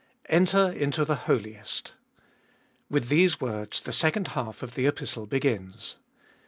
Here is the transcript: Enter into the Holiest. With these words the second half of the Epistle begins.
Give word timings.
Enter 0.29 0.71
into 0.71 1.05
the 1.05 1.13
Holiest. 1.27 1.93
With 2.89 3.07
these 3.09 3.39
words 3.39 3.79
the 3.81 3.93
second 3.93 4.29
half 4.29 4.63
of 4.63 4.73
the 4.73 4.87
Epistle 4.87 5.27
begins. 5.27 5.97